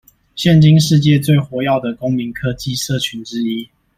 [0.33, 3.69] 現今世界最活躍的公民科技社群之一